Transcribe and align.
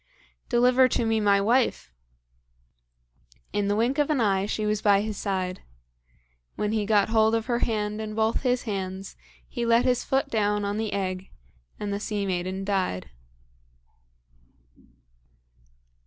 "Deliver 0.49 0.87
to 0.87 1.05
me 1.05 1.19
my 1.19 1.39
wife!" 1.39 1.91
In 3.53 3.67
the 3.67 3.75
wink 3.75 3.99
of 3.99 4.09
an 4.09 4.19
eye 4.19 4.47
she 4.47 4.65
was 4.65 4.81
by 4.81 5.01
his 5.01 5.15
side. 5.15 5.61
When 6.55 6.71
he 6.71 6.87
got 6.87 7.09
hold 7.09 7.35
of 7.35 7.45
her 7.45 7.59
hand 7.59 8.01
in 8.01 8.15
both 8.15 8.41
his 8.41 8.63
hands, 8.63 9.15
he 9.47 9.63
let 9.63 9.85
his 9.85 10.03
foot 10.03 10.29
down 10.31 10.65
on 10.65 10.77
the 10.79 10.91
egg 10.91 11.29
and 11.79 11.93
the 11.93 11.99
sea 11.99 12.25
maiden 12.25 12.65
died. 12.65 13.11